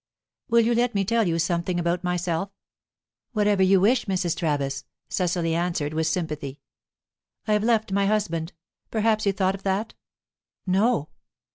[0.49, 2.49] "Will you let me tell you something about myself?"
[3.33, 4.35] "Whatever you wish, Mrs.
[4.35, 6.59] Travis," Cecily answered, with sympathy.
[7.47, 8.53] "I've left my husband.
[8.89, 9.93] Perhaps you thought of that?"
[10.65, 11.09] "No."